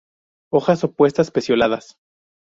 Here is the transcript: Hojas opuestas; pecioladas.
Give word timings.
Hojas 0.51 0.83
opuestas; 0.83 1.29
pecioladas. 1.29 1.95